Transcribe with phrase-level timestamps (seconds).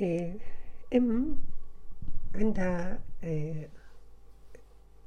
[0.00, 0.38] إيه،
[0.94, 1.38] أم
[2.34, 3.68] عندها إيه،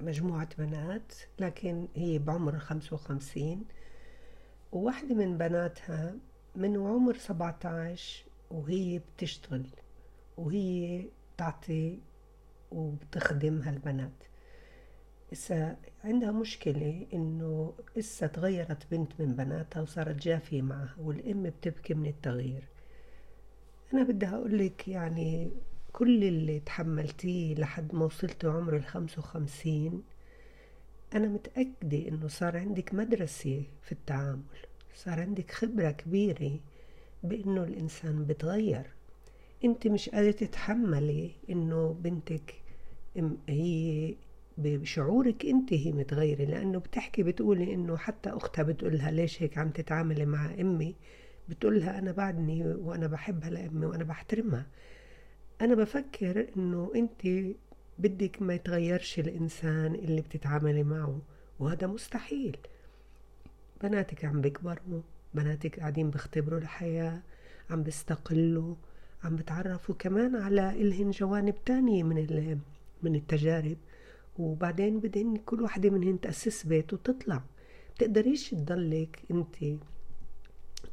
[0.02, 3.64] مجموعة بنات لكن هي بعمر خمسة وخمسين
[4.72, 6.16] وواحدة من بناتها
[6.56, 9.68] من عمر سبعة عشر وهي بتشتغل
[10.38, 11.06] وهي
[11.36, 12.00] بتعطي
[12.72, 14.24] وبتخدم هالبنات.
[15.34, 22.06] إسا عندها مشكلة إنه إسا تغيرت بنت من بناتها وصارت جافية معها والأم بتبكي من
[22.06, 22.68] التغيير.
[23.94, 25.52] أنا بدي أقول لك يعني
[25.94, 30.04] كل اللي تحملتيه لحد ما وصلت عمر الخمسة وخمسين
[31.16, 34.44] أنا متأكدة إنه صار عندك مدرسة في التعامل
[34.96, 36.60] صار عندك خبرة كبيرة
[37.24, 38.86] بإنه الإنسان بتغير.
[39.66, 42.54] أنت مش قادرة تتحملي إنه بنتك
[43.50, 44.16] هي
[44.58, 50.26] بشعورك أنت هي متغيرة لأنه بتحكي بتقولي إنه حتى أختها بتقولها ليش هيك عم تتعاملي
[50.26, 50.96] مع أمي؟
[51.50, 54.66] بتقولها أنا بعدني وأنا بحبها لامي وأنا بحترمها.
[55.62, 57.56] أنا بفكر إنه أنت
[58.00, 61.22] بدك ما يتغيرش الإنسان اللي بتتعاملي معه
[61.60, 62.58] وهذا مستحيل.
[63.84, 65.02] بناتك عم بيكبروا
[65.34, 67.22] بناتك قاعدين بيختبروا الحياة
[67.70, 68.76] عم بيستقلوا
[69.24, 72.60] عم بتعرفوا كمان على إلهن جوانب تانية من
[73.04, 73.78] من التجارب.
[74.38, 77.44] وبعدين بدهن كل وحدة منهن تأسس بيت وتطلع.
[77.96, 79.56] بتقدريش تضلك أنت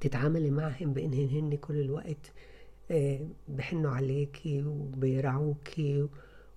[0.00, 2.32] تتعاملي معهم بانهن هن كل الوقت
[2.90, 6.08] آه، بحنوا عليكي وبيرعوكي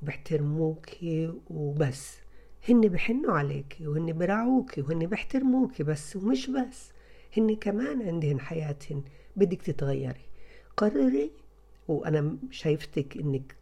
[0.02, 2.18] وبيحترموكي وبس.
[2.70, 6.92] هن بحنوا عليكي وهن برعوكي وهن بيحترموكي بس ومش بس.
[7.38, 9.04] هن كمان عندهن حياتهن
[9.36, 10.26] بدك تتغيري.
[10.78, 11.32] قرري
[11.88, 13.56] وأنا شايفتك إنك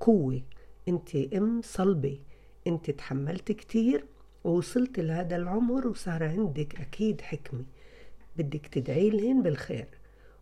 [0.00, 0.42] قوة.
[0.88, 2.18] أنت أم صلبة.
[2.66, 4.04] أنت تحملت كتير
[4.44, 7.64] ووصلت لهذا العمر وصار عندك أكيد حكمة.
[8.42, 9.86] بدك تدعي لهن بالخير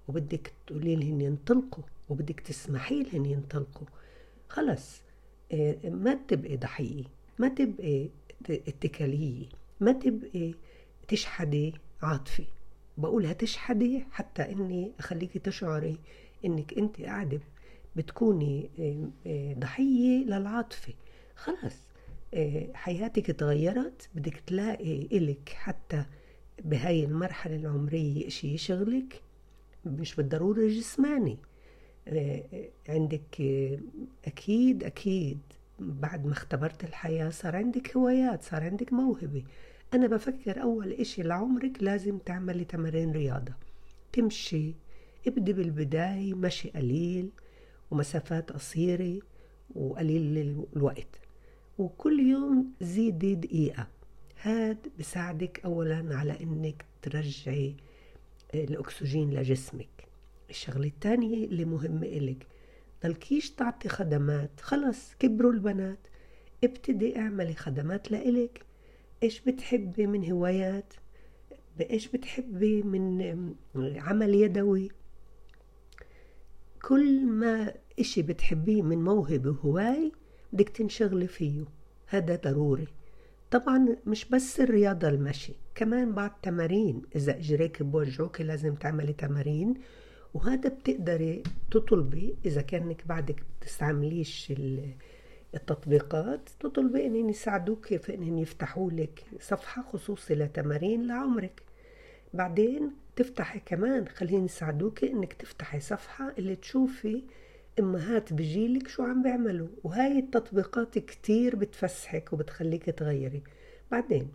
[0.08, 3.86] وبدك تقولي لهن ينطلقوا وبدك تسمحي لهن ينطلقوا.
[4.48, 5.00] خلص
[5.52, 7.04] آه، ما تبقي ضحية
[7.38, 8.08] ما تبقي
[8.50, 9.46] اتكالية
[9.80, 10.54] ما تبقي
[11.08, 12.44] تشحدي عاطفي
[12.98, 15.98] بقولها تشحدي حتى إني أخليكي تشعري
[16.44, 17.40] إنك أنت قاعدة
[17.96, 20.92] بتكوني آه، آه، ضحية للعاطفة.
[21.36, 21.76] خلص
[22.74, 26.04] حياتك تغيرت بدك تلاقي إلك حتى
[26.64, 29.22] بهاي المرحلة العمرية إشي يشغلك
[29.86, 31.38] مش بالضرورة جسماني.
[32.88, 33.42] عندك
[34.24, 35.38] أكيد أكيد.
[35.78, 39.44] بعد ما اختبرت الحياة صار عندك هوايات صار عندك موهبة.
[39.94, 43.52] أنا بفكر أول إشي لعمرك لازم تعملي تمارين رياضة.
[44.12, 44.74] تمشي
[45.26, 47.30] ابدي بالبداية مشي قليل
[47.90, 49.20] ومسافات قصيرة
[49.74, 51.20] وقليل الوقت.
[51.78, 53.86] وكل يوم زيدي دقيقة.
[54.42, 57.74] هاد بساعدك أولا على إنك ترجعي
[58.54, 60.08] الأكسجين لجسمك.
[60.50, 62.46] الشغلة الثانية اللي مهمة إلك
[63.02, 64.60] ضلكيش تعطي خدمات.
[64.60, 65.98] خلص كبروا البنات.
[66.64, 68.62] ابتدي اعملي خدمات لإلك.
[69.22, 70.94] إيش بتحبي من هوايات؟
[71.80, 74.88] إيش بتحبي من عمل يدوي؟
[76.82, 80.12] كل ما إشي بتحبيه من موهبة وهواي
[80.52, 81.64] بدك تنشغلي فيه.
[82.06, 82.97] هذا ضروري.
[83.50, 89.74] طبعا مش بس الرياضة المشي كمان بعد تمارين إذا إجريك بوجعوك لازم تعملي تمارين
[90.34, 94.52] وهذا بتقدري تطلبي إذا كانك بعدك بتستعمليش
[95.54, 101.62] التطبيقات تطلبي إنهم يساعدوك في إنهم يفتحوا لك صفحة خصوصي لتمارين لعمرك.
[102.34, 107.22] بعدين تفتحي كمان خليهم يساعدوك إنك تفتحي صفحة اللي تشوفي
[107.78, 113.42] امهات بجيلك شو عم بيعملوا وهاي التطبيقات كتير بتفسحك وبتخليك تغيري.
[113.90, 114.28] بعدين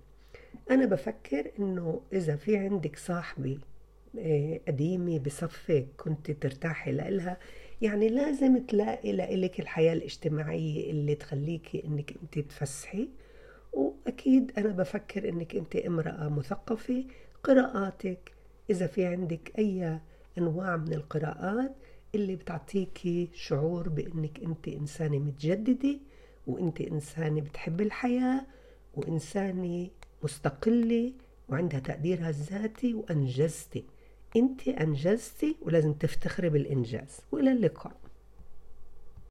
[0.72, 3.58] أنا بفكر إنه إذا في عندك صاحبة
[4.20, 7.38] آه، قديمة بصفك كنت ترتاحي لإلها
[7.82, 13.10] يعني لازم تلاقي لإلك الحياة الاجتماعية اللي تخليكي إنك أنت تفسحي.
[13.74, 17.04] وأكيد أنا بفكر إنك أنت امرأة مثقفة
[17.44, 18.32] قراءاتك
[18.70, 20.00] إذا في عندك أي
[20.38, 21.76] أنواع من القراءات
[22.16, 26.00] اللي بتعطيكي شعور بإنك أنت إنسانة متجددة
[26.48, 28.46] وأنت إنسانة بتحب الحياة
[28.96, 29.88] وإنسانة
[30.24, 31.14] مستقلة
[31.50, 33.84] وعندها تقديرها الذاتي وأنجزتي.
[34.36, 37.20] أنت أنجزتي ولازم تفتخري بالإنجاز.
[37.32, 37.96] وإلى اللقاء.